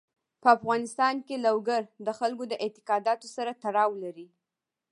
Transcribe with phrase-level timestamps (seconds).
[0.41, 4.27] په افغانستان کې لوگر د خلکو د اعتقاداتو سره تړاو لري.